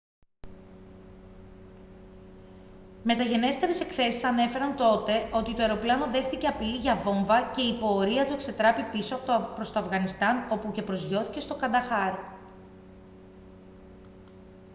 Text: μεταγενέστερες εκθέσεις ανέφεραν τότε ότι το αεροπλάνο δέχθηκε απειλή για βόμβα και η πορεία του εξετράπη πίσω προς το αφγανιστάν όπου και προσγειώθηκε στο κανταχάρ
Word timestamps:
μεταγενέστερες 3.03 3.81
εκθέσεις 3.81 4.23
ανέφεραν 4.23 4.75
τότε 4.75 5.29
ότι 5.33 5.53
το 5.53 5.61
αεροπλάνο 5.63 6.05
δέχθηκε 6.09 6.47
απειλή 6.47 6.77
για 6.77 6.95
βόμβα 6.95 7.41
και 7.55 7.61
η 7.61 7.77
πορεία 7.77 8.25
του 8.27 8.33
εξετράπη 8.33 8.83
πίσω 8.97 9.17
προς 9.55 9.71
το 9.71 9.79
αφγανιστάν 9.79 10.47
όπου 10.51 10.71
και 10.71 10.81
προσγειώθηκε 10.81 11.39
στο 11.39 11.55
κανταχάρ 11.55 12.13